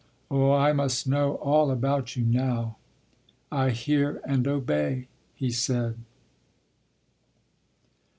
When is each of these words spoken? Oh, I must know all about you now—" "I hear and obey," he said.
Oh, 0.31 0.51
I 0.51 0.73
must 0.73 1.05
know 1.07 1.35
all 1.35 1.69
about 1.69 2.15
you 2.15 2.25
now—" 2.25 2.77
"I 3.51 3.69
hear 3.69 4.19
and 4.25 4.47
obey," 4.47 5.09
he 5.35 5.51
said. 5.51 5.99